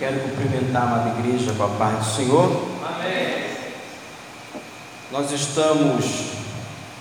[0.00, 2.70] Quero cumprimentar a amada igreja com a paz do Senhor.
[2.82, 3.50] Amém.
[5.12, 6.06] Nós estamos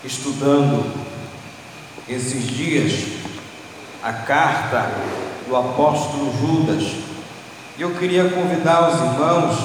[0.03, 0.83] estudando
[2.09, 2.91] esses dias
[4.03, 4.91] a carta
[5.47, 6.83] do apóstolo Judas.
[7.77, 9.55] E eu queria convidar os irmãos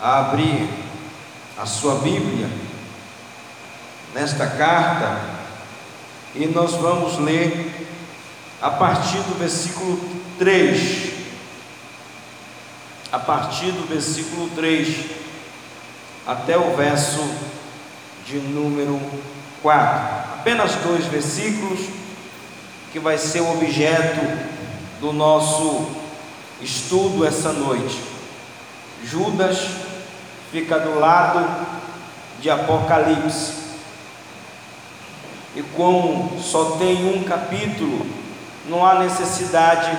[0.00, 0.68] a abrir
[1.58, 2.48] a sua Bíblia
[4.14, 5.20] nesta carta
[6.36, 7.88] e nós vamos ler
[8.62, 9.98] a partir do versículo
[10.38, 11.13] 3
[13.14, 15.06] a partir do versículo 3
[16.26, 17.24] até o verso
[18.26, 19.00] de número
[19.62, 20.40] 4.
[20.40, 21.78] Apenas dois versículos
[22.90, 24.20] que vai ser o objeto
[25.00, 25.86] do nosso
[26.60, 28.02] estudo essa noite.
[29.04, 29.64] Judas
[30.50, 31.68] fica do lado
[32.40, 33.62] de Apocalipse.
[35.54, 38.04] E como só tem um capítulo,
[38.68, 39.96] não há necessidade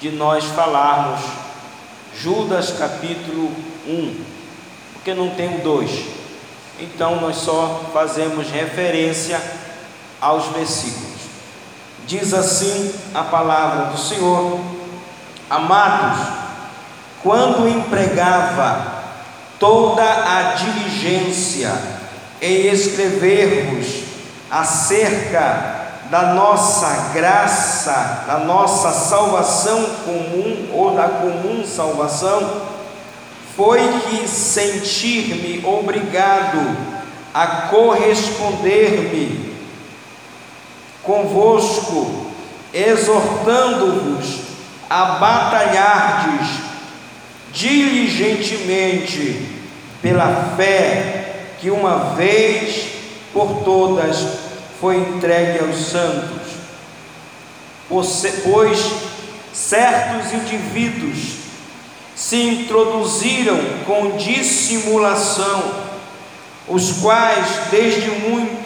[0.00, 1.44] de nós falarmos
[2.20, 3.50] Judas capítulo
[3.86, 4.24] 1,
[4.94, 5.90] porque não tem o 2.
[6.80, 9.40] Então nós só fazemos referência
[10.20, 11.14] aos versículos.
[12.06, 14.60] Diz assim a palavra do Senhor:
[15.48, 16.26] Amados,
[17.22, 19.02] quando empregava
[19.58, 21.72] toda a diligência
[22.40, 24.04] em escrevermos
[24.50, 25.73] acerca
[26.10, 32.62] da nossa graça, da nossa salvação comum ou da comum salvação,
[33.56, 36.76] foi que sentir-me obrigado
[37.32, 39.54] a corresponder-me
[41.02, 42.26] convosco,
[42.72, 44.40] exortando-vos
[44.88, 46.48] a batalhardes
[47.52, 49.48] diligentemente
[50.02, 52.88] pela fé que uma vez
[53.32, 54.43] por todas
[54.80, 56.52] foi entregue aos santos,
[58.42, 58.78] pois
[59.52, 61.44] certos indivíduos
[62.14, 65.84] se introduziram com dissimulação,
[66.68, 68.64] os quais desde muito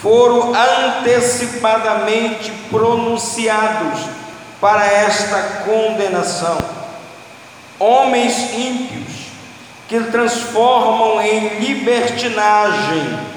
[0.00, 4.00] foram antecipadamente pronunciados
[4.60, 6.58] para esta condenação.
[7.78, 9.26] Homens ímpios
[9.88, 13.35] que transformam em libertinagem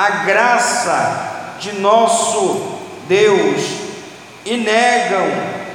[0.00, 3.60] a graça de nosso Deus
[4.46, 5.26] e negam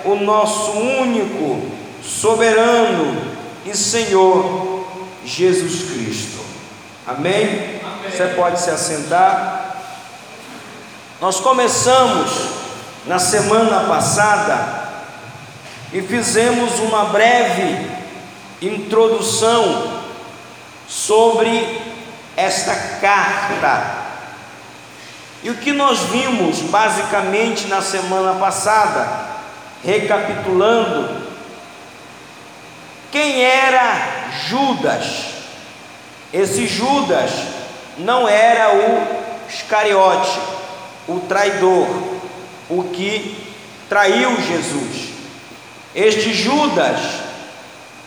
[0.03, 1.69] o nosso único,
[2.03, 3.21] soberano
[3.63, 4.83] e Senhor
[5.23, 6.43] Jesus Cristo.
[7.05, 7.79] Amém?
[7.83, 8.11] Amém?
[8.11, 9.75] Você pode se assentar.
[11.21, 12.31] Nós começamos
[13.05, 14.89] na semana passada
[15.93, 17.91] e fizemos uma breve
[18.59, 20.01] introdução
[20.87, 21.79] sobre
[22.35, 24.04] esta carta
[25.45, 29.27] e o que nós vimos basicamente na semana passada,
[29.83, 31.21] recapitulando,
[33.11, 35.05] quem era Judas?
[36.33, 37.29] Esse Judas
[37.99, 40.35] não era o Iscariote,
[41.07, 41.89] o traidor,
[42.67, 43.53] o que
[43.87, 45.09] traiu Jesus.
[45.93, 46.99] Este Judas,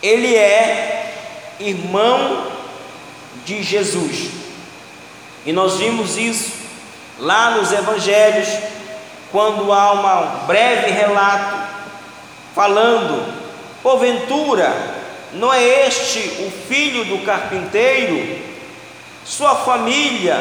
[0.03, 1.15] ele é
[1.57, 2.51] irmão
[3.45, 4.29] de Jesus.
[5.45, 6.58] E nós vimos isso
[7.19, 8.47] lá nos evangelhos,
[9.31, 11.57] quando há um breve relato
[12.55, 13.33] falando,
[13.83, 14.73] porventura,
[15.33, 18.39] não é este o filho do carpinteiro?
[19.23, 20.39] Sua família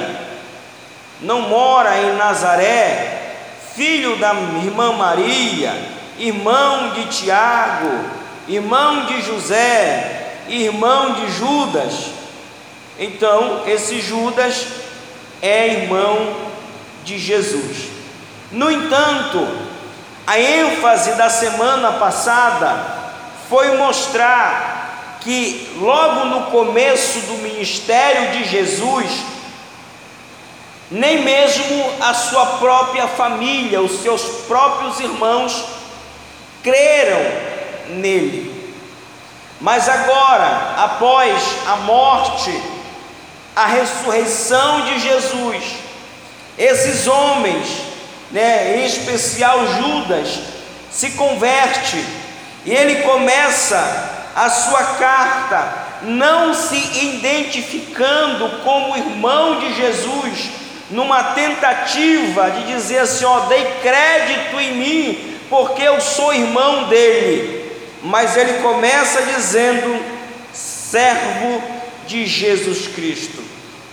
[1.21, 3.34] não mora em Nazaré,
[3.75, 4.33] filho da
[4.65, 5.75] irmã Maria,
[6.19, 8.05] irmão de Tiago,
[8.49, 12.06] irmão de José, irmão de Judas.
[12.99, 14.66] Então, esse Judas
[15.43, 16.47] é irmão
[17.04, 17.88] de Jesus.
[18.50, 19.47] No entanto,
[20.26, 22.98] a ênfase da semana passada
[23.48, 29.06] foi mostrar que logo no começo do ministério de Jesus,
[30.91, 35.65] nem mesmo a sua própria família, os seus próprios irmãos,
[36.62, 37.20] creram
[37.88, 38.75] nele.
[39.60, 42.62] Mas agora, após a morte,
[43.56, 45.88] a ressurreição de Jesus,
[46.59, 47.69] esses homens,
[48.33, 50.41] né, em especial Judas,
[50.91, 52.05] se converte
[52.66, 60.51] e ele começa a sua carta não se identificando como irmão de Jesus,
[60.91, 67.72] numa tentativa de dizer assim: ó, dei crédito em mim, porque eu sou irmão dele.
[68.03, 70.01] Mas ele começa dizendo:
[70.53, 71.63] servo
[72.07, 73.43] de Jesus Cristo.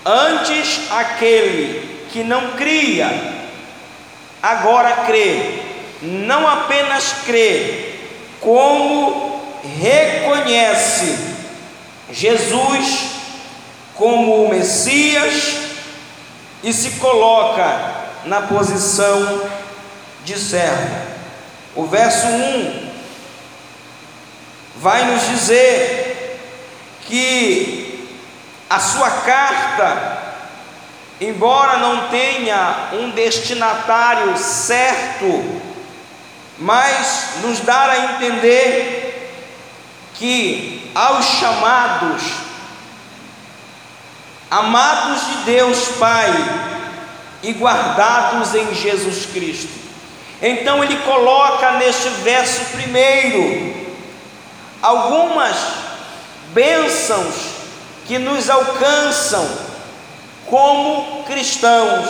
[0.06, 3.12] Antes aquele que não cria,
[4.42, 5.60] agora crê,
[6.02, 7.94] não apenas crê,
[8.40, 9.44] como
[9.82, 11.18] reconhece
[12.10, 13.10] Jesus
[13.96, 15.58] como o Messias
[16.64, 19.50] e se coloca na posição
[20.24, 20.96] de servo.
[21.76, 22.92] O verso 1
[24.78, 26.40] vai nos dizer
[27.08, 28.08] que
[28.70, 30.25] a sua carta,
[31.20, 35.62] embora não tenha um destinatário certo,
[36.58, 39.06] mas nos dá a entender
[40.16, 42.22] que aos chamados,
[44.50, 46.32] amados de Deus Pai
[47.44, 49.86] e guardados em Jesus Cristo.
[50.42, 53.86] Então ele coloca neste verso primeiro
[54.82, 55.56] algumas
[56.54, 57.36] bênçãos
[58.06, 59.75] que nos alcançam
[60.48, 62.10] como cristãos.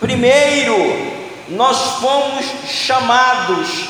[0.00, 0.76] Primeiro,
[1.48, 3.88] nós fomos chamados,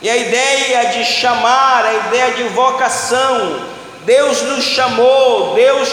[0.00, 3.60] e a ideia de chamar, a ideia de vocação,
[4.04, 5.88] Deus nos chamou, Deus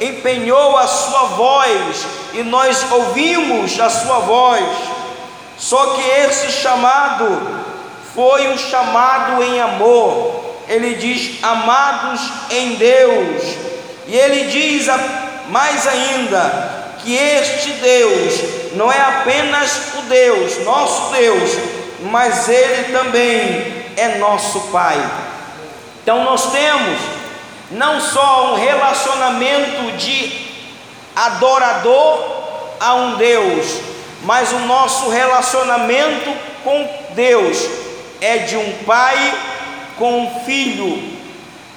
[0.00, 4.64] empenhou a sua voz e nós ouvimos a sua voz.
[5.58, 7.62] Só que esse chamado
[8.14, 10.56] foi um chamado em amor.
[10.68, 12.20] Ele diz: amados
[12.50, 13.42] em Deus.
[14.06, 14.88] E ele diz
[15.48, 18.34] mais ainda que este Deus
[18.74, 21.50] não é apenas o Deus, nosso Deus,
[22.02, 24.98] mas ele também é nosso Pai.
[26.02, 26.98] Então nós temos
[27.70, 30.50] não só um relacionamento de
[31.14, 32.24] adorador
[32.80, 33.80] a um Deus,
[34.24, 36.30] mas o nosso relacionamento
[36.64, 37.58] com Deus
[38.20, 39.34] é de um pai
[39.98, 41.12] com um filho.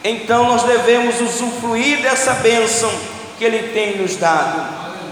[0.04, 2.92] Então nós devemos usufruir dessa bênção
[3.38, 4.64] que ele tem nos dado.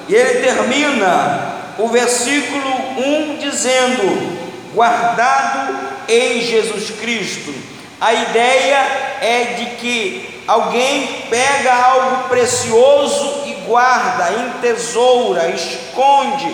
[0.08, 4.38] E ele termina o versículo 1 dizendo:
[4.74, 5.78] guardado
[6.08, 7.54] em Jesus Cristo.
[8.00, 8.78] A ideia
[9.22, 16.54] é de que alguém pega algo precioso e guarda, entesoura, esconde.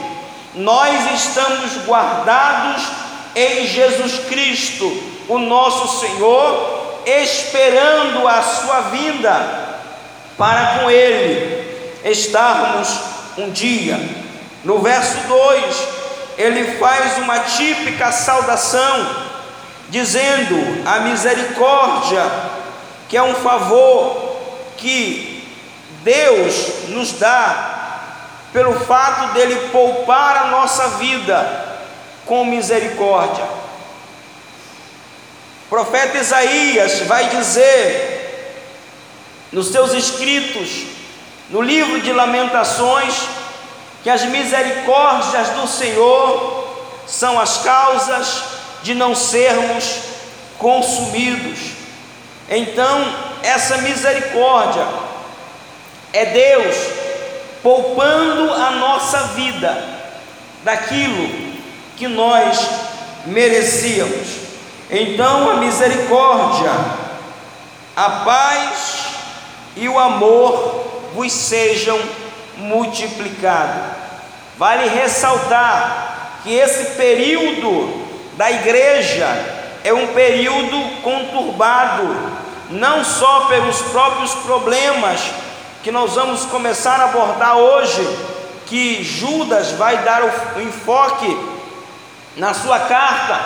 [0.53, 2.83] Nós estamos guardados
[3.35, 4.85] em Jesus Cristo,
[5.27, 9.78] o nosso Senhor, esperando a sua vinda
[10.39, 12.97] para com Ele estarmos
[13.37, 13.99] um dia.
[14.63, 15.87] No verso 2,
[16.37, 19.27] ele faz uma típica saudação
[19.89, 22.23] dizendo a misericórdia,
[23.09, 24.37] que é um favor
[24.77, 25.45] que
[26.03, 27.75] Deus nos dá
[28.53, 31.77] pelo fato dele poupar a nossa vida
[32.25, 33.43] com misericórdia.
[35.65, 38.08] O profeta Isaías vai dizer
[39.51, 40.85] nos seus escritos,
[41.49, 43.13] no livro de Lamentações,
[44.03, 46.67] que as misericórdias do Senhor
[47.07, 48.43] são as causas
[48.83, 49.99] de não sermos
[50.57, 51.59] consumidos.
[52.49, 54.85] Então, essa misericórdia
[56.13, 56.75] é Deus
[57.61, 59.83] poupando a nossa vida
[60.63, 61.49] daquilo
[61.97, 62.59] que nós
[63.25, 64.27] merecíamos.
[64.89, 66.71] Então, a misericórdia,
[67.95, 69.08] a paz
[69.79, 71.99] e o amor vos sejam
[72.57, 73.97] multiplicados.
[74.57, 79.27] Vale ressaltar que esse período da igreja
[79.83, 82.03] é um período conturbado,
[82.69, 85.21] não só pelos próprios problemas
[85.81, 88.05] que nós vamos começar a abordar hoje,
[88.65, 91.37] que Judas vai dar o enfoque
[92.35, 93.39] na sua carta,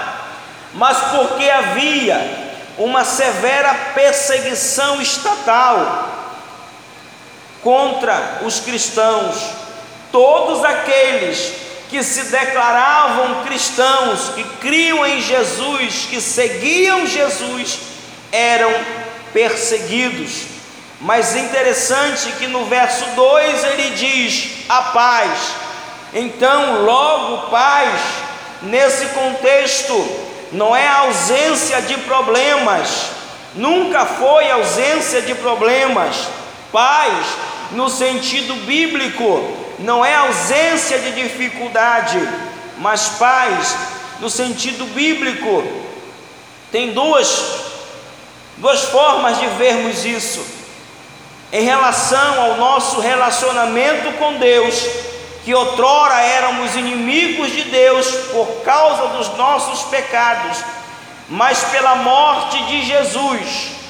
[0.74, 2.44] mas porque havia
[2.78, 6.13] uma severa perseguição estatal
[7.64, 9.38] contra os cristãos,
[10.12, 11.54] todos aqueles
[11.90, 17.80] que se declaravam cristãos, que criam em Jesus, que seguiam Jesus,
[18.32, 18.74] eram
[19.32, 20.54] perseguidos.
[21.00, 25.40] Mas interessante que no verso 2 ele diz: a paz.
[26.14, 28.00] Então, logo, paz,
[28.62, 29.94] nesse contexto,
[30.52, 33.08] não é ausência de problemas,
[33.56, 36.16] nunca foi ausência de problemas.
[36.72, 37.14] Paz,
[37.72, 42.20] no sentido bíblico, não é ausência de dificuldade,
[42.78, 43.76] mas paz,
[44.20, 45.64] no sentido bíblico,
[46.72, 47.44] tem duas,
[48.58, 50.46] duas formas de vermos isso.
[51.52, 54.76] Em relação ao nosso relacionamento com Deus,
[55.44, 60.58] que outrora éramos inimigos de Deus por causa dos nossos pecados,
[61.30, 63.83] mas pela morte de Jesus,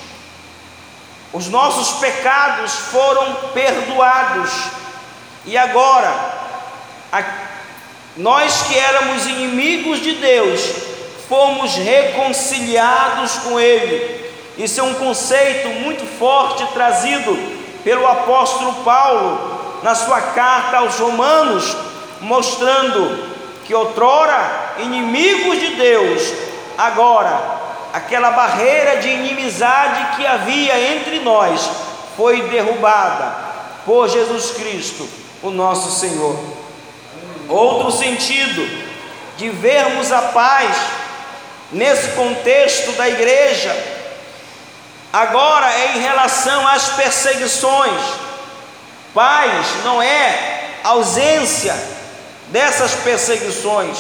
[1.34, 4.52] os nossos pecados foram perdoados
[5.46, 6.14] e agora,
[7.12, 7.24] a,
[8.16, 10.62] nós que éramos inimigos de Deus,
[11.28, 14.32] fomos reconciliados com Ele.
[14.58, 17.36] Isso é um conceito muito forte trazido
[17.84, 21.76] pelo apóstolo Paulo na sua carta aos Romanos,
[22.22, 23.34] mostrando
[23.66, 26.32] que outrora inimigos de Deus,
[26.78, 27.63] agora
[27.94, 31.62] aquela barreira de inimizade que havia entre nós
[32.18, 33.36] foi derrubada
[33.86, 35.08] por Jesus Cristo,
[35.44, 36.36] o nosso Senhor.
[37.48, 38.68] Outro sentido
[39.38, 40.76] de vermos a paz
[41.72, 43.76] nesse contexto da igreja,
[45.12, 48.02] agora é em relação às perseguições.
[49.14, 51.76] Paz não é ausência
[52.48, 53.98] dessas perseguições,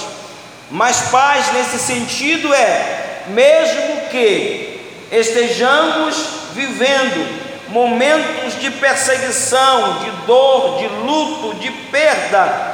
[0.72, 4.80] mas paz nesse sentido é, mesmo que
[5.12, 6.16] estejamos
[6.54, 12.74] vivendo momentos de perseguição, de dor, de luto, de perda,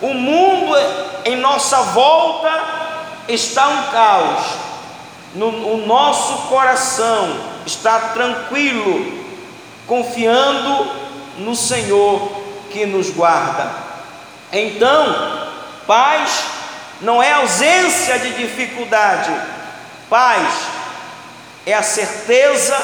[0.00, 0.76] o mundo
[1.24, 2.48] em nossa volta
[3.28, 4.46] está um caos.
[5.34, 7.36] No, o nosso coração
[7.66, 9.26] está tranquilo,
[9.86, 10.90] confiando
[11.38, 12.30] no Senhor
[12.70, 13.70] que nos guarda.
[14.52, 15.48] Então,
[15.86, 16.44] paz
[17.00, 19.30] não é ausência de dificuldade,
[20.08, 20.46] paz
[21.64, 22.76] é a certeza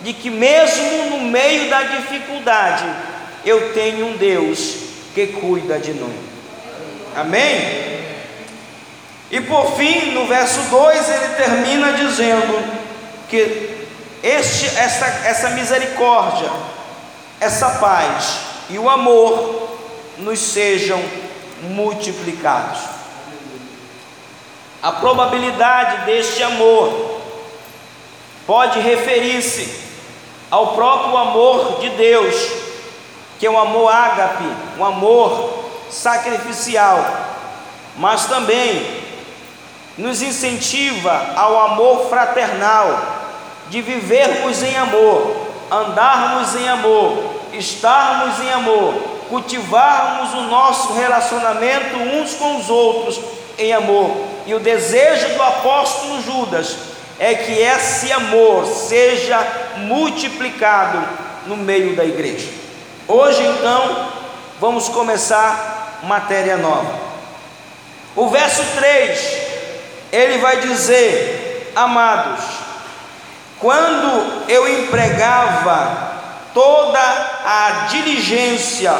[0.00, 2.84] de que, mesmo no meio da dificuldade,
[3.44, 4.76] eu tenho um Deus
[5.14, 6.10] que cuida de nós.
[7.16, 7.94] Amém?
[9.30, 12.62] E por fim, no verso 2, ele termina dizendo
[13.28, 13.86] que
[14.22, 16.50] este, essa, essa misericórdia,
[17.40, 18.38] essa paz
[18.70, 19.78] e o amor
[20.18, 21.02] nos sejam
[21.62, 22.80] multiplicados.
[24.84, 27.22] A probabilidade deste amor
[28.46, 29.82] pode referir-se
[30.50, 32.34] ao próprio amor de Deus,
[33.38, 34.44] que é um amor ágape,
[34.78, 37.02] um amor sacrificial,
[37.96, 39.02] mas também
[39.96, 43.22] nos incentiva ao amor fraternal,
[43.70, 45.34] de vivermos em amor,
[45.70, 47.24] andarmos em amor,
[47.54, 48.92] estarmos em amor,
[49.30, 54.16] cultivarmos o nosso relacionamento uns com os outros em amor.
[54.46, 56.76] E o desejo do apóstolo Judas
[57.18, 59.38] é que esse amor seja
[59.76, 61.02] multiplicado
[61.46, 62.48] no meio da igreja.
[63.06, 64.08] Hoje, então,
[64.60, 66.98] vamos começar matéria nova.
[68.16, 69.38] O verso 3,
[70.12, 72.44] ele vai dizer: Amados,
[73.58, 76.12] quando eu empregava
[76.52, 78.92] toda a diligência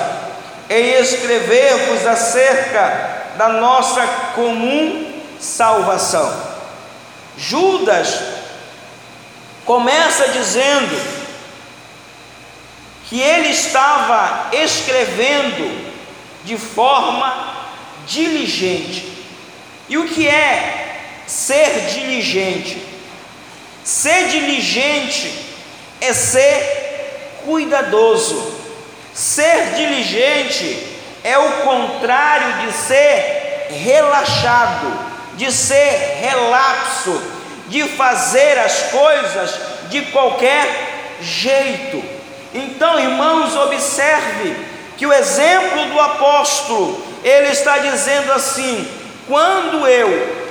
[0.69, 6.55] em escrever-vos acerca da nossa comum salvação
[7.37, 8.21] Judas
[9.65, 11.15] começa dizendo
[13.09, 15.93] que ele estava escrevendo
[16.45, 17.55] de forma
[18.07, 19.13] diligente.
[19.89, 22.83] E o que é ser diligente?
[23.83, 25.33] Ser diligente
[26.01, 28.55] é ser cuidadoso.
[29.13, 30.94] Ser diligente
[31.25, 37.21] é o contrário de ser relaxado de ser relapso,
[37.69, 40.67] de fazer as coisas de qualquer
[41.21, 42.03] jeito.
[42.53, 44.57] Então, irmãos, observe
[44.97, 48.89] que o exemplo do apóstolo, ele está dizendo assim:
[49.27, 50.45] quando eu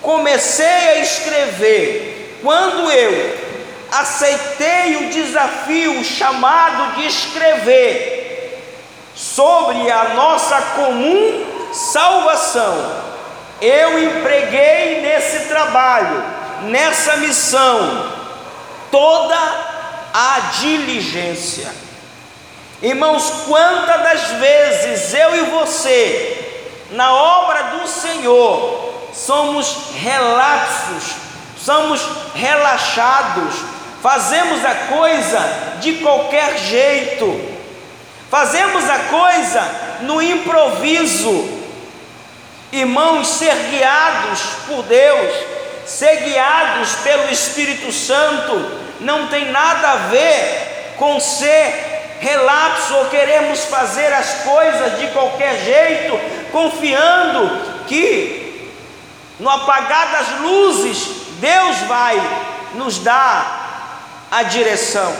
[0.00, 3.46] comecei a escrever, quando eu
[3.92, 8.15] aceitei o desafio chamado de escrever
[9.16, 13.02] sobre a nossa comum salvação,
[13.60, 16.22] eu empreguei nesse trabalho,
[16.64, 18.12] nessa missão,
[18.90, 19.36] toda
[20.12, 21.72] a diligência.
[22.82, 31.14] Irmãos, quantas das vezes eu e você, na obra do Senhor, somos relapsos,
[31.56, 33.54] somos relaxados,
[34.02, 35.40] fazemos a coisa
[35.80, 37.55] de qualquer jeito,
[38.30, 39.62] fazemos a coisa
[40.02, 41.56] no improviso,
[42.72, 45.34] Irmãos, ser guiados por Deus,
[45.86, 53.60] ser guiados pelo Espírito Santo, não tem nada a ver com ser relapso ou queremos
[53.66, 56.18] fazer as coisas de qualquer jeito,
[56.50, 58.72] confiando que
[59.38, 61.06] no apagar das luzes
[61.38, 62.20] Deus vai
[62.74, 65.14] nos dar a direção.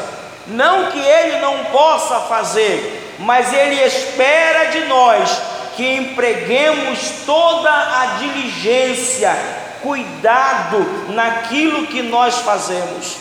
[0.48, 5.42] Não que Ele não possa fazer, mas Ele espera de nós
[5.76, 9.36] que empreguemos toda a diligência,
[9.82, 13.16] cuidado naquilo que nós fazemos,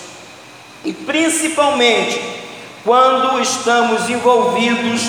[0.83, 2.21] e principalmente
[2.83, 5.01] quando estamos envolvidos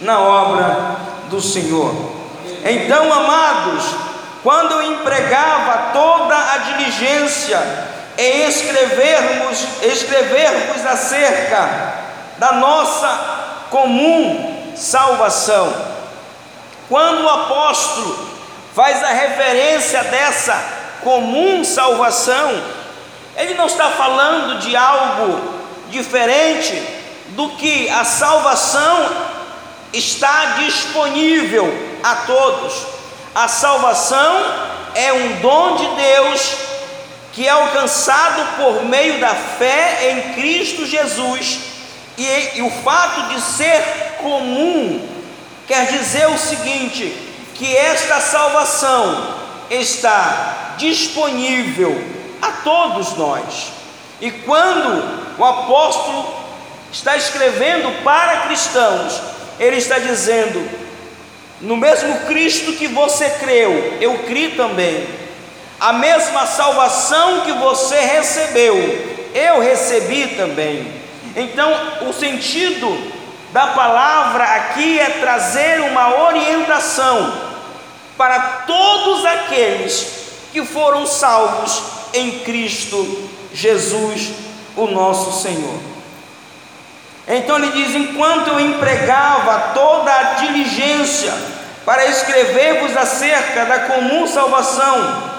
[0.00, 0.96] na obra
[1.30, 1.92] do Senhor.
[2.64, 3.84] Então, amados,
[4.42, 7.58] quando eu empregava toda a diligência
[8.16, 11.94] em escrevermos, escrevermos acerca
[12.38, 15.72] da nossa comum salvação.
[16.88, 18.28] Quando o apóstolo
[18.74, 20.62] faz a referência dessa
[21.02, 22.62] comum salvação,
[23.36, 25.54] ele não está falando de algo
[25.90, 26.82] diferente
[27.28, 29.08] do que a salvação
[29.92, 31.66] está disponível
[32.02, 32.86] a todos.
[33.34, 34.42] A salvação
[34.94, 36.73] é um dom de Deus
[37.34, 41.58] que é alcançado por meio da fé em Cristo Jesus.
[42.16, 43.82] E, e, o fato de ser
[44.22, 45.04] comum
[45.66, 47.12] quer dizer o seguinte:
[47.54, 49.34] que esta salvação
[49.68, 52.00] está disponível
[52.40, 53.72] a todos nós.
[54.20, 56.32] E quando o apóstolo
[56.92, 59.20] está escrevendo para cristãos,
[59.58, 60.70] ele está dizendo:
[61.60, 65.23] no mesmo Cristo que você creu, eu criei também.
[65.84, 68.74] A mesma salvação que você recebeu,
[69.34, 70.90] eu recebi também.
[71.36, 71.70] Então,
[72.08, 73.12] o sentido
[73.52, 77.34] da palavra aqui é trazer uma orientação
[78.16, 80.06] para todos aqueles
[80.54, 81.82] que foram salvos
[82.14, 84.32] em Cristo Jesus,
[84.74, 85.78] o nosso Senhor.
[87.28, 91.30] Então ele diz: enquanto eu empregava toda a diligência
[91.84, 95.33] para escrever-vos acerca da comum salvação,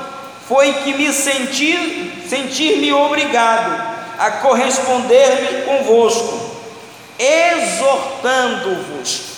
[0.47, 6.55] foi que me senti sentir-me obrigado a corresponder-me convosco,
[7.19, 9.35] exortando-vos.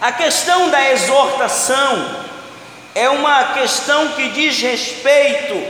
[0.00, 2.22] A questão da exortação
[2.94, 5.64] é uma questão que diz respeito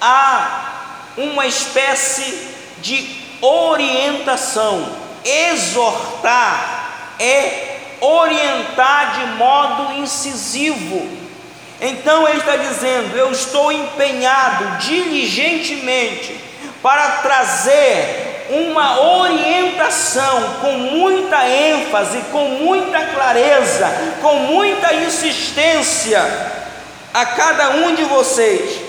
[0.00, 4.98] a uma espécie de orientação.
[5.24, 11.19] Exortar é orientar de modo incisivo.
[11.80, 16.38] Então ele está dizendo: Eu estou empenhado diligentemente
[16.82, 23.88] para trazer uma orientação com muita ênfase, com muita clareza,
[24.20, 26.20] com muita insistência
[27.14, 28.80] a cada um de vocês.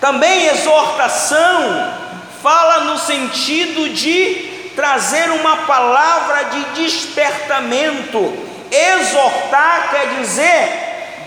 [0.00, 1.92] Também exortação
[2.42, 8.32] fala no sentido de trazer uma palavra de despertamento.
[8.70, 10.83] Exortar quer dizer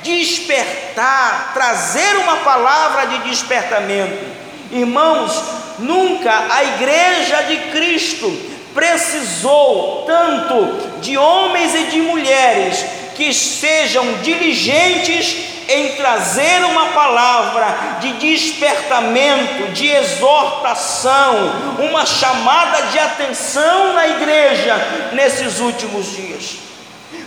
[0.07, 4.25] despertar, trazer uma palavra de despertamento.
[4.71, 5.43] Irmãos,
[5.79, 8.31] nunca a igreja de Cristo
[8.73, 18.13] precisou tanto de homens e de mulheres que sejam diligentes em trazer uma palavra de
[18.13, 24.75] despertamento, de exortação, uma chamada de atenção na igreja
[25.11, 26.57] nesses últimos dias.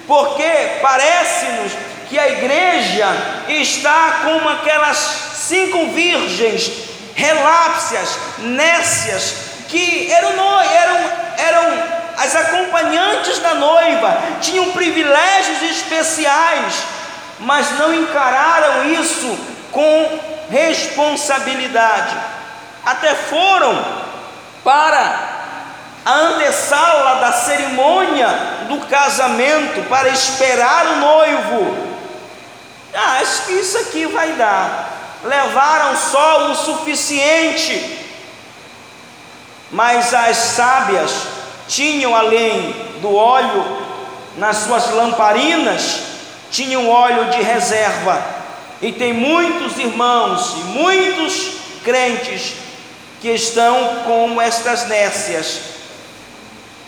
[0.06, 1.72] Porque parece-nos
[2.10, 3.06] que a igreja
[3.48, 4.98] está como aquelas
[5.36, 6.70] cinco virgens
[7.14, 9.34] relápsias, nécias,
[9.68, 10.98] que eram, eram,
[11.38, 11.82] eram
[12.18, 17.00] as acompanhantes da noiva, tinham privilégios especiais
[17.40, 19.38] mas não encararam isso
[19.72, 20.20] com
[20.50, 22.16] responsabilidade.
[22.84, 23.82] Até foram
[24.62, 25.28] para
[26.04, 28.28] a antessala da cerimônia
[28.68, 31.19] do casamento para esperar o noivo.
[32.94, 35.18] Ah, acho que isso aqui vai dar.
[35.24, 37.98] Levaram só o suficiente.
[39.70, 41.12] Mas as sábias
[41.68, 43.78] tinham além do óleo
[44.36, 46.10] nas suas lamparinas
[46.50, 48.22] tinham óleo de reserva.
[48.82, 51.52] E tem muitos irmãos e muitos
[51.84, 52.54] crentes
[53.20, 55.60] que estão com estas nécias.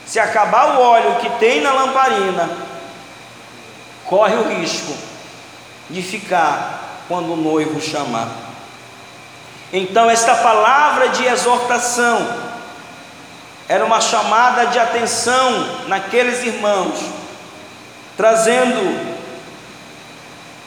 [0.06, 2.50] Se acabar o óleo que tem na lamparina,
[4.06, 5.11] corre o risco
[5.92, 8.28] de ficar quando o noivo chamar.
[9.72, 12.52] Então, esta palavra de exortação
[13.68, 16.98] era uma chamada de atenção naqueles irmãos,
[18.16, 19.16] trazendo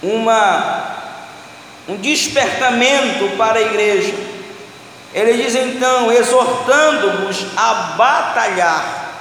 [0.01, 0.95] uma,
[1.87, 4.13] um despertamento para a igreja.
[5.13, 9.13] Ele diz então, exortando-vos a batalhar,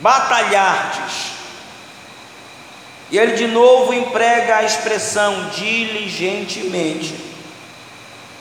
[0.00, 1.35] batalhardes.
[3.10, 7.14] E ele de novo emprega a expressão diligentemente,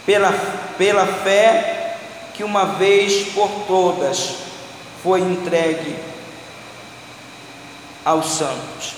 [0.05, 0.31] pela,
[0.77, 1.97] pela fé
[2.33, 4.35] que uma vez por todas
[5.03, 5.95] foi entregue
[8.03, 8.93] aos santos.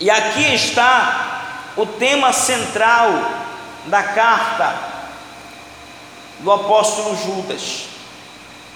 [0.00, 3.10] E aqui está o tema central
[3.86, 4.74] da carta
[6.40, 7.86] do apóstolo Judas.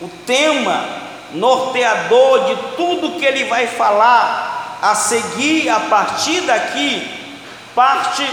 [0.00, 0.84] O tema
[1.32, 4.51] norteador de tudo que ele vai falar
[4.82, 7.38] a seguir a partir daqui,
[7.72, 8.26] parte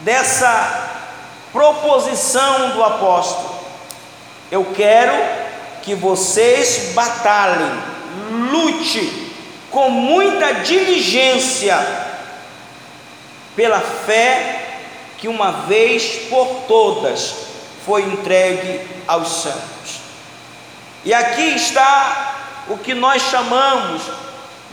[0.00, 0.90] dessa
[1.50, 3.54] proposição do apóstolo:
[4.52, 5.14] Eu quero
[5.82, 7.72] que vocês batalhem,
[8.50, 9.32] lute
[9.70, 11.78] com muita diligência
[13.56, 14.66] pela fé
[15.16, 17.34] que uma vez por todas
[17.86, 20.00] foi entregue aos santos.
[21.04, 22.34] E aqui está
[22.68, 24.02] o que nós chamamos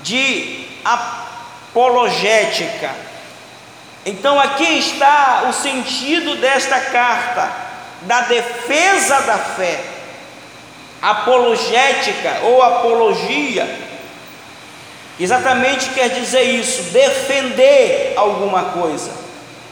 [0.07, 0.65] de
[1.73, 2.89] apologética.
[4.05, 7.51] Então aqui está o sentido desta carta,
[8.03, 9.83] da defesa da fé.
[10.99, 13.67] Apologética ou apologia,
[15.19, 19.11] exatamente quer dizer isso, defender alguma coisa.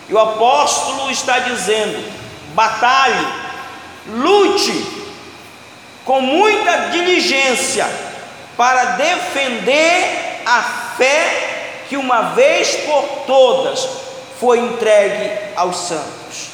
[0.07, 2.13] E o apóstolo está dizendo:
[2.53, 3.27] batalhe,
[4.07, 5.05] lute
[6.03, 7.89] com muita diligência
[8.55, 10.61] para defender a
[10.97, 13.87] fé que uma vez por todas
[14.39, 16.49] foi entregue aos santos.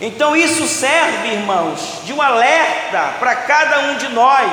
[0.00, 4.52] Então isso serve, irmãos, de um alerta para cada um de nós,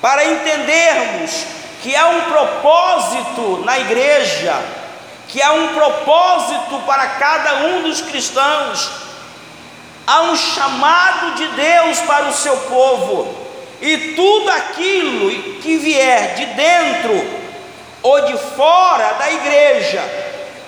[0.00, 1.44] para entendermos
[1.82, 4.60] que há um propósito na igreja,
[5.28, 8.90] que há um propósito para cada um dos cristãos,
[10.06, 13.39] há um chamado de Deus para o seu povo,
[13.80, 17.40] e tudo aquilo que vier de dentro
[18.02, 20.02] ou de fora da igreja,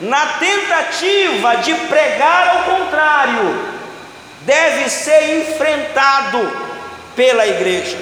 [0.01, 3.73] na tentativa de pregar ao contrário,
[4.41, 6.73] deve ser enfrentado
[7.15, 7.99] pela igreja.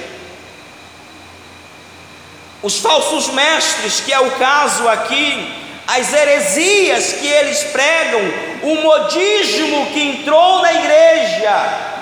[2.63, 8.21] Os falsos mestres, que é o caso aqui, as heresias que eles pregam,
[8.63, 12.00] o modismo que entrou na igreja,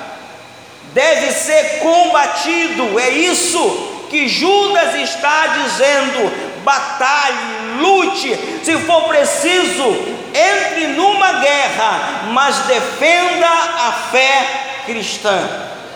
[0.94, 3.00] deve ser combatido.
[3.00, 6.50] É isso que Judas está dizendo.
[6.64, 9.86] Batalhe, lute, se for preciso,
[10.34, 15.40] entre numa guerra, mas defenda a fé cristã.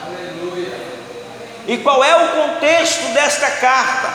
[0.05, 0.73] Aleluia.
[1.67, 4.13] E qual é o contexto desta carta?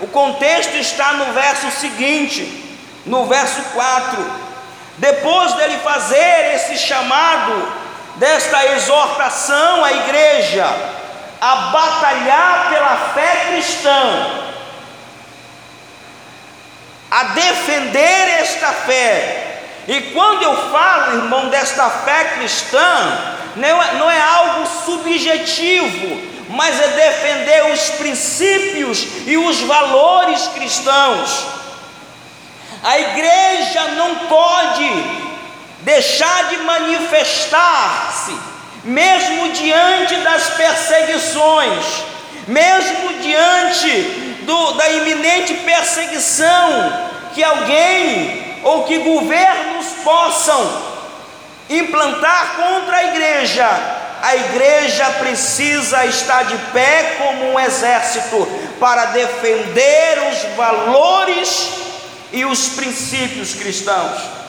[0.00, 2.76] O contexto está no verso seguinte,
[3.06, 4.42] no verso 4.
[4.98, 7.81] Depois dele fazer esse chamado
[8.16, 10.66] desta exortação à igreja
[11.40, 14.26] a batalhar pela fé cristã,
[17.10, 19.48] a defender esta fé.
[19.88, 26.88] E quando eu falo, irmão, desta fé cristã, não é, é algo subjetivo, mas é
[26.88, 31.46] defender os princípios e os valores cristãos.
[32.84, 35.31] A igreja não pode
[35.82, 38.36] deixar de manifestar-se,
[38.84, 41.84] mesmo diante das perseguições,
[42.46, 44.02] mesmo diante
[44.42, 50.92] do, da iminente perseguição que alguém ou que governos possam
[51.68, 53.68] implantar contra a igreja,
[54.22, 58.46] a igreja precisa estar de pé como um exército
[58.78, 61.70] para defender os valores
[62.32, 64.41] e os princípios cristãos.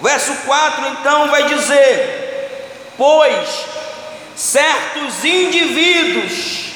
[0.00, 3.66] Verso 4 então vai dizer: Pois
[4.36, 6.68] certos indivíduos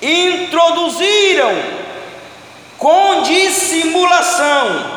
[0.00, 1.52] introduziram
[2.78, 4.96] com dissimulação.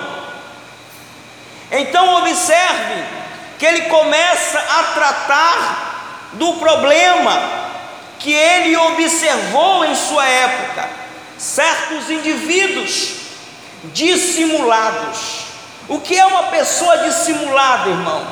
[1.72, 3.04] Então observe
[3.58, 7.60] que ele começa a tratar do problema
[8.18, 10.90] que ele observou em sua época,
[11.38, 13.14] certos indivíduos
[13.86, 15.39] dissimulados
[15.90, 18.26] o que é uma pessoa dissimulada, irmão?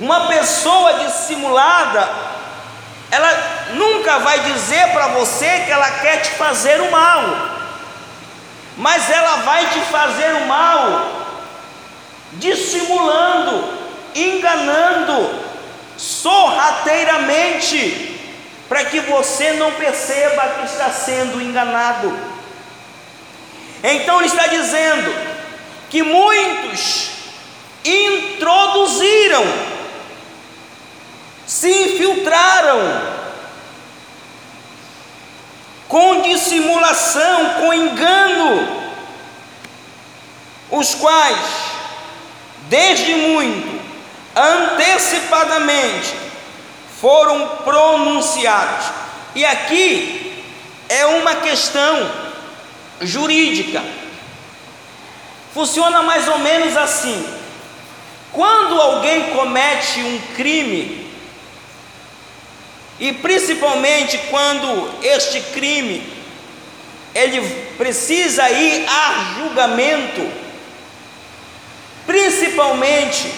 [0.00, 2.08] Uma pessoa dissimulada,
[3.10, 3.30] ela
[3.74, 7.22] nunca vai dizer para você que ela quer te fazer o mal,
[8.76, 11.12] mas ela vai te fazer o mal
[12.34, 13.72] dissimulando,
[14.14, 15.30] enganando,
[15.96, 18.20] sorrateiramente,
[18.68, 22.14] para que você não perceba que está sendo enganado.
[23.82, 25.37] Então ele está dizendo:
[25.90, 27.10] que muitos
[27.84, 29.44] introduziram,
[31.46, 32.78] se infiltraram
[35.88, 38.88] com dissimulação, com engano,
[40.70, 41.38] os quais,
[42.68, 43.80] desde muito,
[44.36, 46.14] antecipadamente,
[47.00, 48.86] foram pronunciados.
[49.34, 50.44] E aqui
[50.88, 52.10] é uma questão
[53.00, 53.82] jurídica.
[55.52, 57.26] Funciona mais ou menos assim:
[58.32, 61.08] quando alguém comete um crime,
[63.00, 66.18] e principalmente quando este crime
[67.14, 67.40] ele
[67.76, 70.30] precisa ir a julgamento,
[72.06, 73.32] principalmente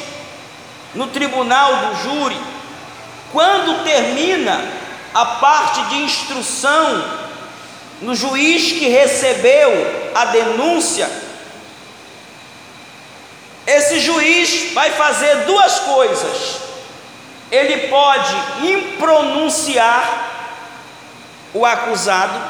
[0.94, 2.36] no tribunal do júri,
[3.32, 4.60] quando termina
[5.14, 7.20] a parte de instrução
[8.02, 9.70] no juiz que recebeu
[10.14, 11.08] a denúncia,
[13.70, 16.56] esse juiz vai fazer duas coisas.
[17.50, 18.34] Ele pode
[18.66, 20.28] impronunciar
[21.54, 22.40] o acusado,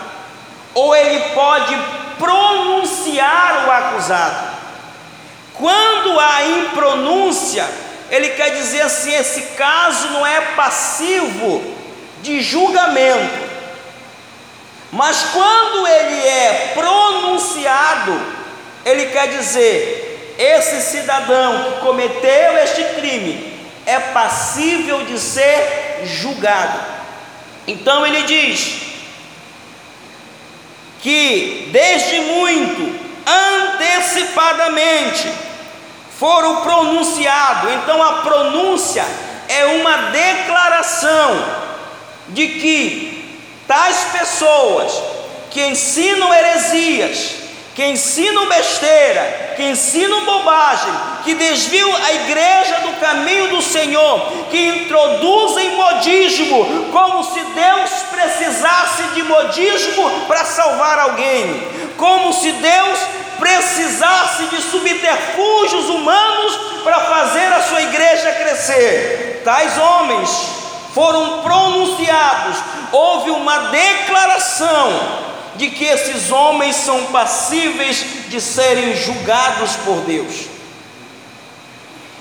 [0.74, 1.76] ou ele pode
[2.18, 4.50] pronunciar o acusado.
[5.54, 7.68] Quando há impronúncia,
[8.10, 11.62] ele quer dizer assim: esse caso não é passivo
[12.22, 13.50] de julgamento.
[14.90, 18.20] Mas quando ele é pronunciado,
[18.84, 20.09] ele quer dizer:
[20.40, 26.80] esse cidadão que cometeu este crime é passível de ser julgado.
[27.66, 28.80] Então ele diz
[31.02, 35.30] que desde muito antecipadamente
[36.18, 37.72] foram pronunciados.
[37.72, 39.04] Então a pronúncia
[39.46, 41.44] é uma declaração
[42.28, 45.02] de que tais pessoas
[45.50, 47.39] que ensinam heresias,
[47.74, 50.92] que ensinam besteira, que ensinam bobagem,
[51.24, 59.02] que desviam a igreja do caminho do Senhor, que introduzem modismo, como se Deus precisasse
[59.14, 62.98] de modismo para salvar alguém, como se Deus
[63.38, 69.42] precisasse de subterfúgios humanos para fazer a sua igreja crescer.
[69.44, 70.30] Tais homens
[70.92, 72.56] foram pronunciados,
[72.92, 80.46] houve uma declaração de que esses homens são passíveis de serem julgados por Deus.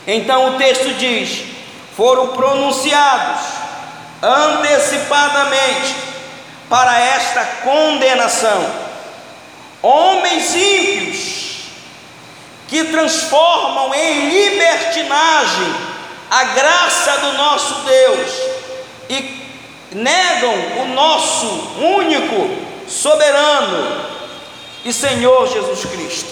[0.07, 1.43] Então o texto diz:
[1.95, 3.41] foram pronunciados
[4.21, 5.95] antecipadamente
[6.69, 8.89] para esta condenação
[9.81, 11.39] homens ímpios
[12.67, 15.75] que transformam em libertinagem
[16.29, 18.31] a graça do nosso Deus
[19.09, 19.41] e
[19.91, 21.47] negam o nosso
[21.79, 24.05] único, soberano
[24.83, 26.29] e Senhor Jesus Cristo.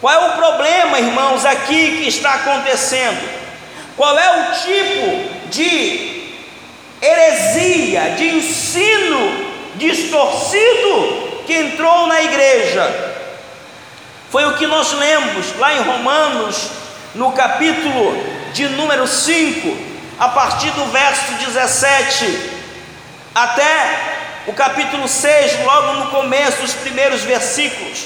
[0.00, 3.44] Qual é o problema, irmãos, aqui que está acontecendo?
[3.96, 6.14] Qual é o tipo de
[7.04, 13.12] heresia, de ensino distorcido que entrou na igreja.
[14.30, 16.70] Foi o que nós lemos lá em Romanos,
[17.14, 18.16] no capítulo
[18.52, 19.76] de número 5,
[20.18, 22.52] a partir do verso 17
[23.34, 24.13] até
[24.46, 28.04] o capítulo 6, logo no começo, os primeiros versículos.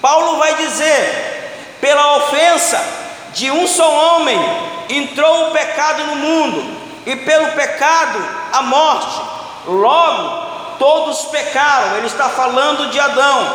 [0.00, 2.82] Paulo vai dizer: pela ofensa
[3.32, 4.38] de um só homem
[4.88, 8.18] entrou o pecado no mundo, e pelo pecado
[8.52, 9.20] a morte.
[9.66, 13.54] Logo, todos pecaram, ele está falando de Adão,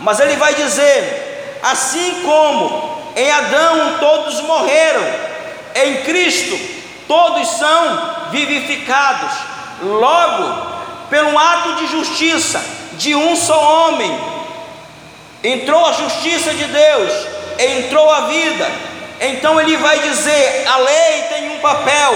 [0.00, 5.02] mas ele vai dizer: assim como em Adão todos morreram,
[5.74, 9.32] em Cristo todos são vivificados.
[9.80, 10.77] Logo,
[11.10, 12.62] pelo ato de justiça
[12.94, 14.18] de um só homem,
[15.42, 17.12] entrou a justiça de Deus,
[17.58, 18.70] entrou a vida.
[19.20, 22.14] Então ele vai dizer: a lei tem um papel,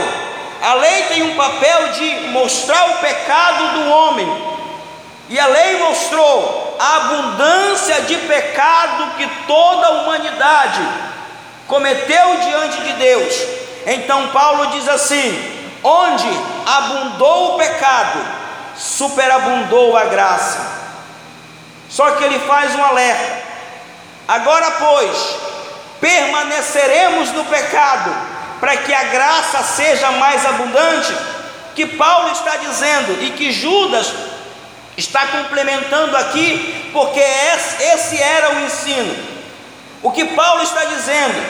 [0.62, 4.46] a lei tem um papel de mostrar o pecado do homem,
[5.28, 10.82] e a lei mostrou a abundância de pecado que toda a humanidade
[11.66, 13.34] cometeu diante de Deus.
[13.86, 16.28] Então Paulo diz assim: onde
[16.66, 18.41] abundou o pecado,
[18.76, 20.82] superabundou a graça.
[21.88, 23.42] Só que ele faz um alerta.
[24.26, 25.36] Agora, pois,
[26.00, 28.10] permaneceremos no pecado
[28.58, 31.12] para que a graça seja mais abundante,
[31.74, 34.12] que Paulo está dizendo e que Judas
[34.96, 39.32] está complementando aqui, porque esse era o ensino.
[40.02, 41.44] O que Paulo está dizendo,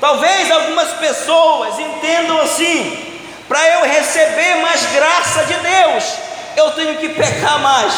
[0.00, 6.04] talvez algumas pessoas entendam assim: para eu receber mais graça de Deus,
[6.58, 7.92] eu tenho que pecar mais.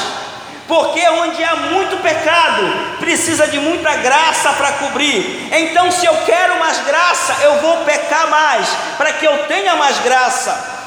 [0.69, 5.49] Porque onde há muito pecado, precisa de muita graça para cobrir.
[5.53, 9.99] Então, se eu quero mais graça, eu vou pecar mais, para que eu tenha mais
[9.99, 10.79] graça.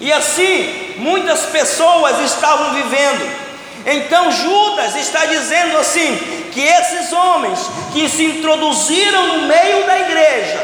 [0.00, 3.48] E assim, muitas pessoas estavam vivendo.
[3.86, 7.58] Então, Judas está dizendo assim: que esses homens
[7.92, 10.58] que se introduziram no meio da igreja,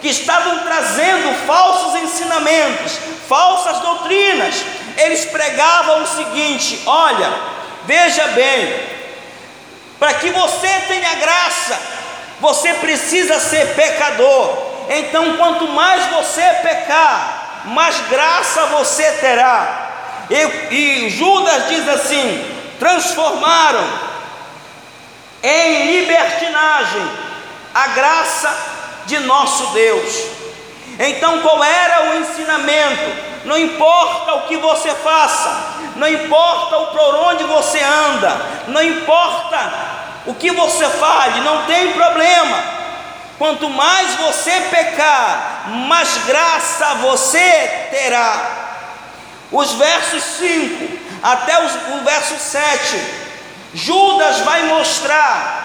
[0.00, 4.56] que estavam trazendo falsos ensinamentos, falsas doutrinas,
[5.00, 7.50] eles pregavam o seguinte: olha,
[7.84, 8.88] Veja bem,
[9.98, 11.78] para que você tenha graça,
[12.40, 14.70] você precisa ser pecador.
[14.88, 19.88] Então, quanto mais você pecar, mais graça você terá.
[20.30, 23.84] E, e Judas diz assim: transformaram
[25.42, 27.10] em libertinagem
[27.74, 28.56] a graça
[29.06, 30.26] de nosso Deus.
[31.02, 33.30] Então, qual era o ensinamento?
[33.46, 35.50] Não importa o que você faça,
[35.96, 38.36] não importa o por onde você anda,
[38.68, 39.72] não importa
[40.26, 42.62] o que você fale, não tem problema.
[43.38, 48.58] Quanto mais você pecar, mais graça você terá.
[49.50, 53.20] Os versos 5 até o verso 7,
[53.72, 55.60] Judas vai mostrar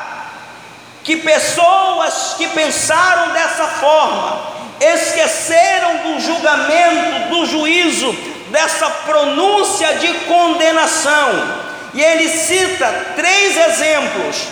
[1.04, 8.11] que pessoas que pensaram dessa forma, esqueceram do julgamento, do juízo,
[8.49, 11.65] dessa pronúncia de condenação.
[11.93, 14.47] E ele cita três exemplos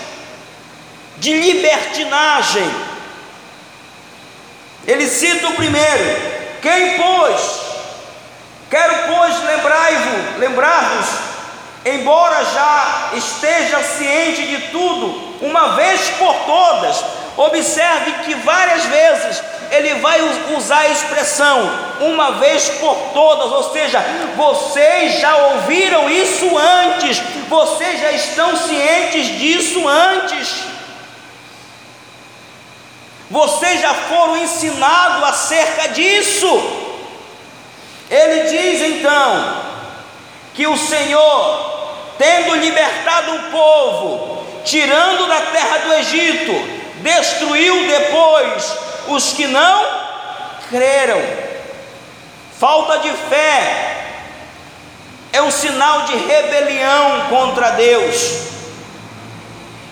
[1.18, 2.94] de libertinagem
[4.86, 6.22] ele cita o primeiro:
[6.62, 7.42] quem pois,
[8.70, 11.08] quero pois lembrai-vos, lembrar-vos,
[11.86, 17.04] embora já esteja ciente de tudo, uma vez por todas,
[17.38, 20.22] observe que várias vezes ele vai
[20.56, 24.00] usar a expressão uma vez por todas, ou seja,
[24.36, 27.20] vocês já ouviram isso antes,
[27.50, 30.74] vocês já estão cientes disso antes.
[33.32, 36.48] Vocês já foram ensinados acerca disso.
[38.08, 39.64] Ele diz então
[40.54, 48.74] que o Senhor, tendo libertado o povo, tirando da terra do Egito, destruiu depois
[49.10, 49.86] os que não
[50.70, 51.22] creram.
[52.60, 53.98] Falta de fé
[55.34, 58.54] é um sinal de rebelião contra Deus.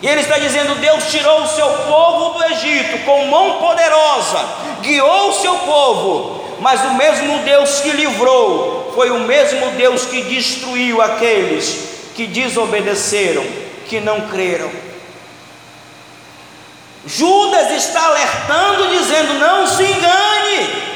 [0.01, 4.39] E ele está dizendo: Deus tirou o seu povo do Egito com mão poderosa,
[4.81, 10.23] guiou o seu povo, mas o mesmo Deus que livrou foi o mesmo Deus que
[10.23, 13.45] destruiu aqueles que desobedeceram,
[13.87, 14.90] que não creram.
[17.05, 20.91] Judas está alertando, dizendo: não se engane,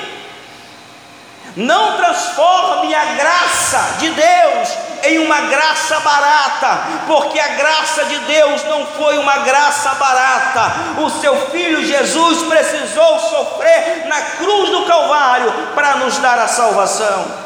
[1.56, 4.70] não transforme a graça de Deus
[5.04, 10.74] em uma graça barata, porque a graça de Deus não foi uma graça barata.
[11.00, 17.46] O seu filho Jesus precisou sofrer na cruz do Calvário para nos dar a salvação.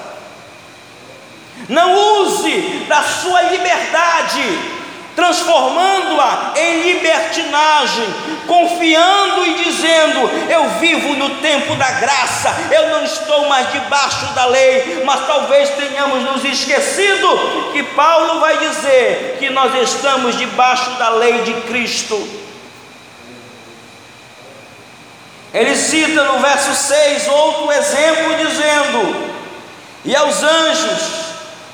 [1.67, 4.78] Não use da sua liberdade
[5.19, 8.05] transformando-a em libertinagem,
[8.47, 14.45] confiando e dizendo: Eu vivo no tempo da graça, eu não estou mais debaixo da
[14.45, 21.09] lei, mas talvez tenhamos nos esquecido que Paulo vai dizer que nós estamos debaixo da
[21.09, 22.39] lei de Cristo.
[25.53, 29.33] Ele cita no verso 6 outro exemplo, dizendo:
[30.05, 31.18] E aos anjos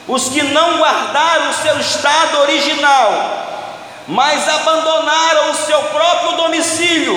[0.08, 3.46] os que não guardaram o seu estado original,
[4.08, 7.16] mas abandonaram o seu próprio domicílio,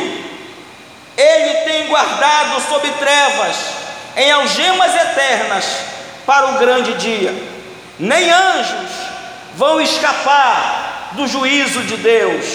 [1.17, 3.57] ele tem guardado sob trevas,
[4.17, 5.65] em algemas eternas,
[6.25, 7.35] para o grande dia.
[7.99, 8.91] Nem anjos
[9.55, 12.47] vão escapar do juízo de Deus,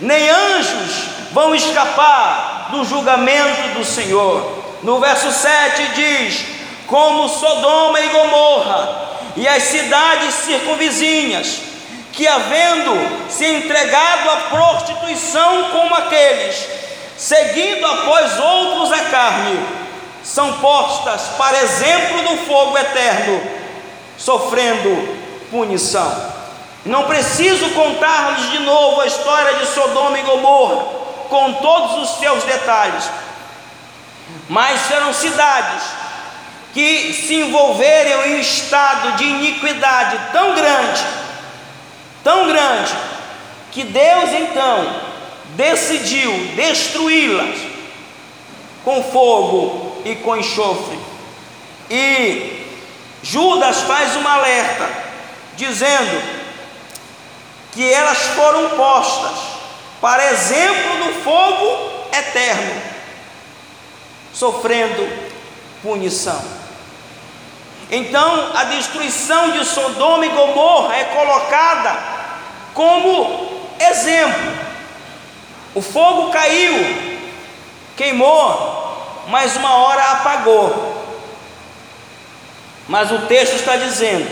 [0.00, 4.58] nem anjos vão escapar do julgamento do Senhor.
[4.82, 6.44] No verso 7 diz:
[6.86, 11.60] Como Sodoma e Gomorra e as cidades circunvizinhas,
[12.12, 16.66] que havendo se entregado à prostituição como aqueles,
[17.16, 19.60] seguindo após outros a carne,
[20.22, 23.42] são postas para exemplo do fogo eterno,
[24.18, 25.18] sofrendo
[25.50, 26.30] punição.
[26.84, 30.84] Não preciso contar-lhes de novo a história de Sodoma e Gomorra,
[31.28, 33.04] com todos os seus detalhes,
[34.48, 35.99] mas serão cidades
[36.72, 41.02] que se envolveram em um estado de iniquidade tão grande,
[42.22, 42.92] tão grande,
[43.72, 45.00] que Deus então
[45.56, 47.58] decidiu destruí-las
[48.84, 50.98] com fogo e com enxofre.
[51.90, 52.66] E
[53.22, 54.88] Judas faz um alerta,
[55.56, 56.40] dizendo
[57.72, 59.38] que elas foram postas
[60.00, 62.82] para exemplo do fogo eterno,
[64.32, 65.06] sofrendo
[65.82, 66.59] punição.
[67.90, 71.98] Então, a destruição de Sodoma e Gomorra é colocada
[72.72, 74.52] como exemplo.
[75.74, 77.18] O fogo caiu,
[77.96, 81.04] queimou, mas uma hora apagou.
[82.88, 84.28] Mas o texto está dizendo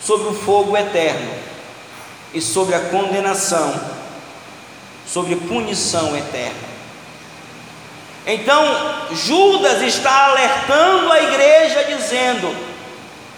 [0.00, 1.34] sobre o fogo eterno
[2.32, 3.74] e sobre a condenação,
[5.06, 6.75] sobre punição eterna.
[8.26, 8.64] Então,
[9.12, 12.54] Judas está alertando a igreja, dizendo: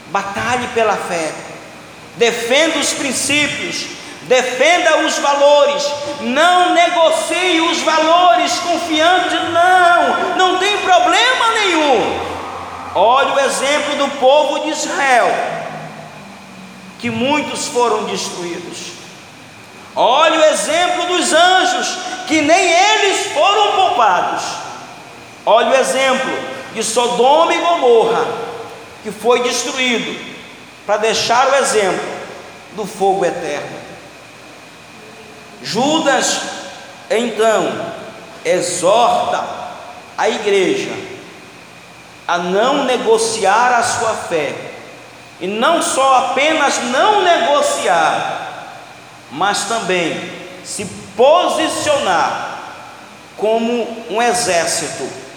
[0.06, 1.30] batalhe pela fé,
[2.16, 3.86] defenda os princípios,
[4.22, 5.86] defenda os valores,
[6.20, 12.28] não negocie os valores confiando de não, não tem problema nenhum.
[12.94, 15.30] Olha o exemplo do povo de Israel,
[16.98, 18.88] que muitos foram destruídos.
[19.94, 24.67] Olha o exemplo dos anjos, que nem eles foram poupados.
[25.50, 26.30] Olha o exemplo
[26.74, 28.22] de Sodoma e Gomorra,
[29.02, 30.14] que foi destruído,
[30.84, 32.06] para deixar o exemplo
[32.72, 33.78] do fogo eterno.
[35.62, 36.38] Judas,
[37.08, 37.66] então,
[38.44, 39.42] exorta
[40.18, 40.92] a igreja
[42.26, 44.54] a não negociar a sua fé,
[45.40, 48.74] e não só apenas não negociar,
[49.32, 50.30] mas também
[50.62, 50.84] se
[51.16, 52.58] posicionar
[53.38, 55.27] como um exército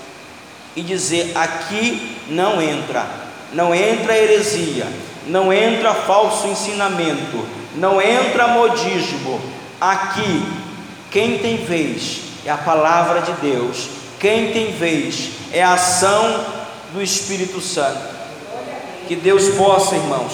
[0.75, 3.05] e dizer: aqui não entra,
[3.53, 4.87] não entra heresia,
[5.27, 7.45] não entra falso ensinamento,
[7.75, 9.41] não entra modismo,
[9.81, 10.45] Aqui,
[11.09, 16.45] quem tem vez é a palavra de Deus, quem tem vez é a ação
[16.93, 17.99] do Espírito Santo.
[19.07, 20.33] Que Deus possa, irmãos,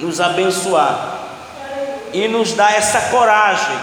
[0.00, 1.20] nos abençoar
[2.12, 3.78] e nos dar essa coragem,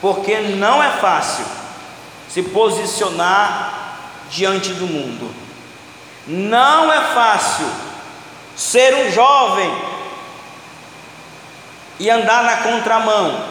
[0.00, 1.44] porque não é fácil
[2.28, 3.85] se posicionar
[4.30, 5.34] diante do mundo,
[6.26, 7.66] não é fácil
[8.56, 9.72] ser um jovem
[11.98, 13.44] e andar na contramão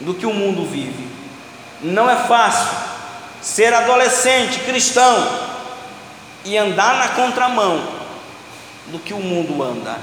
[0.00, 1.08] do que o mundo vive.
[1.80, 2.70] Não é fácil
[3.40, 5.28] ser adolescente cristão
[6.44, 8.02] e andar na contramão
[8.86, 9.98] do que o mundo anda.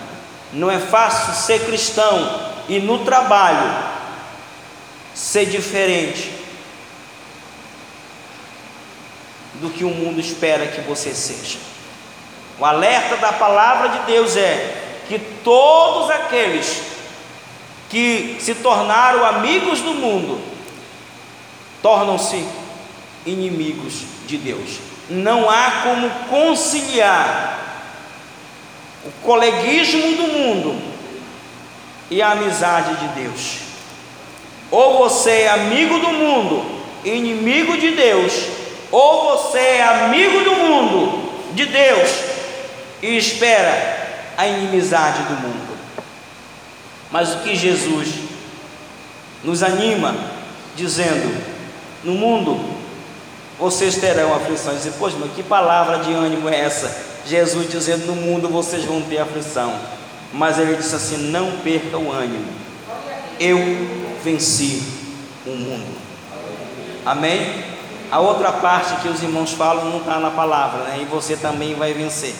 [0.51, 3.89] Não é fácil ser cristão e no trabalho
[5.13, 6.31] ser diferente
[9.59, 11.57] do que o mundo espera que você seja.
[12.59, 14.75] O alerta da palavra de Deus é
[15.07, 16.83] que todos aqueles
[17.89, 20.39] que se tornaram amigos do mundo,
[21.81, 22.45] tornam-se
[23.25, 24.79] inimigos de Deus.
[25.09, 27.57] Não há como conciliar
[29.03, 30.81] o coleguismo do mundo
[32.11, 33.57] e a amizade de Deus.
[34.69, 38.58] Ou você é amigo do mundo, inimigo de Deus,
[38.91, 42.09] ou você é amigo do mundo, de Deus,
[43.01, 45.77] e espera a inimizade do mundo.
[47.11, 48.07] Mas o que Jesus
[49.43, 50.15] nos anima,
[50.75, 51.43] dizendo:
[52.03, 52.77] No mundo
[53.59, 54.85] vocês terão aflições.
[54.85, 56.95] E, poxa, mas que palavra de ânimo é essa?
[57.25, 59.73] Jesus dizendo: No mundo vocês vão ter aflição.
[60.31, 62.47] Mas ele disse assim: Não perca o ânimo.
[63.39, 63.57] Eu
[64.23, 64.83] venci
[65.45, 65.97] o mundo.
[67.05, 67.78] Amém?
[68.11, 70.99] A outra parte que os irmãos falam não está na palavra, né?
[71.01, 72.33] E você também vai vencer.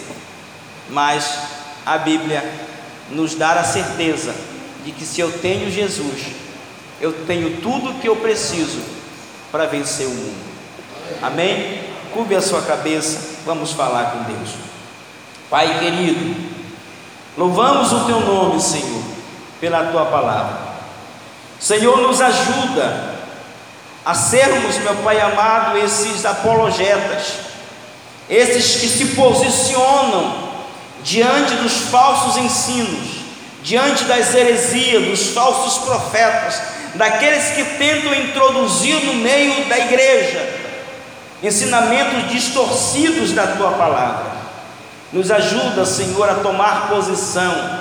[0.89, 1.39] Mas
[1.86, 2.43] a Bíblia
[3.11, 4.34] nos dá a certeza
[4.84, 6.28] de que se eu tenho Jesus,
[6.99, 8.82] eu tenho tudo o que eu preciso
[9.51, 10.49] para vencer o mundo.
[11.22, 11.84] Amém?
[12.13, 14.49] Cube a sua cabeça, vamos falar com Deus.
[15.49, 16.36] Pai querido,
[17.38, 19.03] louvamos o teu nome, Senhor,
[19.59, 20.57] pela tua palavra.
[21.59, 23.09] Senhor, nos ajuda
[24.06, 27.34] a sermos, meu Pai amado, esses apologetas,
[28.30, 30.50] esses que se posicionam
[31.04, 33.20] diante dos falsos ensinos,
[33.64, 36.62] diante das heresias, dos falsos profetas,
[36.95, 40.60] daqueles que tentam introduzir no meio da igreja
[41.41, 44.39] ensinamentos distorcidos da tua palavra.
[45.12, 47.80] Nos ajuda, Senhor, a tomar posição.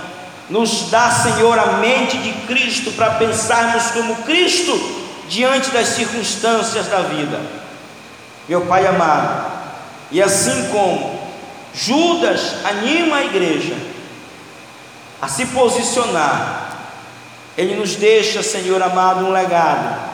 [0.49, 4.73] Nos dá, Senhor, a mente de Cristo para pensarmos como Cristo
[5.29, 7.41] diante das circunstâncias da vida.
[8.49, 9.53] Meu Pai amado,
[10.11, 11.18] e assim como
[11.74, 13.76] Judas anima a igreja,
[15.20, 16.66] a se posicionar.
[17.57, 20.09] Ele nos deixa, Senhor amado, um legado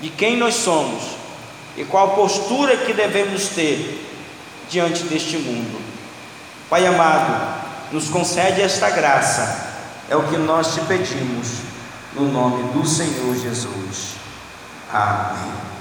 [0.00, 1.02] de quem nós somos
[1.76, 4.04] e qual postura que devemos ter
[4.68, 5.80] diante deste mundo.
[6.68, 9.68] Pai amado, nos concede esta graça,
[10.10, 11.58] é o que nós te pedimos,
[12.14, 14.16] no nome do Senhor Jesus.
[14.92, 15.71] Amém.